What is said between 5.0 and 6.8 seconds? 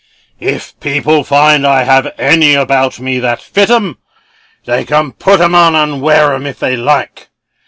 put 'em on and wear 'em, if they